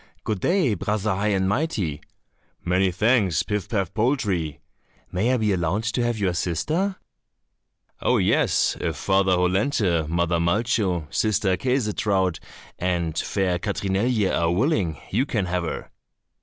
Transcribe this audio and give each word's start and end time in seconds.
"Good 0.23 0.39
day, 0.39 0.73
Brother 0.73 1.13
High 1.13 1.27
and 1.27 1.47
Mighty." 1.47 2.01
"Many 2.65 2.89
thanks, 2.91 3.43
Pif 3.43 3.69
paf 3.69 3.93
poltrie." 3.93 4.57
"May 5.11 5.31
I 5.31 5.37
be 5.37 5.53
allowed 5.53 5.83
to 5.93 6.03
have 6.03 6.17
your 6.17 6.33
sister?" 6.33 6.95
"Oh, 8.01 8.17
yes, 8.17 8.75
if 8.81 8.95
Father 8.95 9.33
Hollenthe, 9.33 10.07
Mother 10.09 10.39
Malcho, 10.39 11.05
Sister 11.13 11.55
Käsetraut, 11.55 12.39
and 12.79 13.15
fair 13.15 13.59
Katrinelje 13.59 14.31
are 14.35 14.49
willing, 14.51 14.99
you 15.11 15.27
can 15.27 15.45
have 15.45 15.65
her." 15.65 15.91